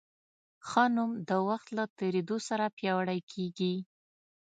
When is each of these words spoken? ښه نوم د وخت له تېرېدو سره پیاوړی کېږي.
ښه 0.67 0.83
نوم 0.95 1.11
د 1.29 1.31
وخت 1.49 1.69
له 1.77 1.83
تېرېدو 1.99 2.37
سره 2.47 2.65
پیاوړی 2.77 3.19
کېږي. 3.31 3.73